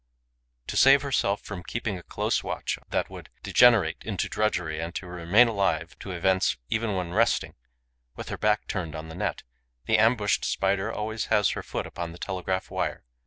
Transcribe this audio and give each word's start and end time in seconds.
To 0.65 0.75
save 0.75 1.03
herself 1.03 1.41
from 1.43 1.61
keeping 1.61 1.95
a 1.99 2.01
close 2.01 2.43
watch 2.43 2.79
that 2.89 3.11
would 3.11 3.29
degenerate 3.43 4.03
into 4.03 4.27
drudgery 4.27 4.79
and 4.79 4.95
to 4.95 5.05
remain 5.05 5.47
alive 5.47 5.95
to 5.99 6.09
events 6.09 6.57
even 6.71 6.95
when 6.95 7.13
resting, 7.13 7.53
with 8.15 8.29
her 8.29 8.37
back 8.39 8.65
turned 8.65 8.95
on 8.95 9.09
the 9.09 9.15
net, 9.15 9.43
the 9.85 9.99
ambushed 9.99 10.43
Spider 10.43 10.91
always 10.91 11.25
has 11.25 11.51
her 11.51 11.61
foot 11.61 11.85
upon 11.85 12.13
the 12.13 12.17
telegraph 12.17 12.71
wire. 12.71 13.03